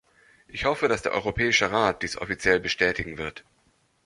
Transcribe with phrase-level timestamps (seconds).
[0.47, 3.45] Ich hoffe, dass der Europäische Rat dies offiziell bestätigen wird.